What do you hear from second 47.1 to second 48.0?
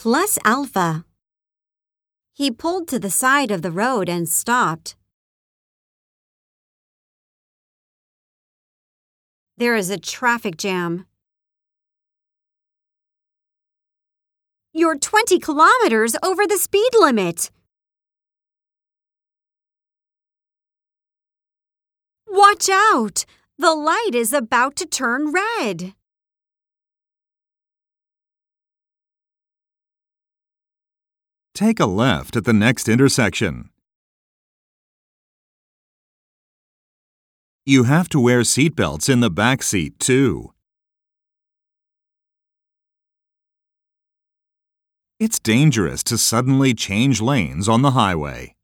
lanes on the